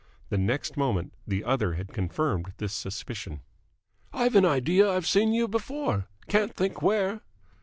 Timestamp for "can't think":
6.27-6.81